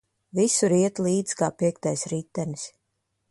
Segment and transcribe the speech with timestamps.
[0.37, 2.65] Visur iet līdz kā piektais ritenis.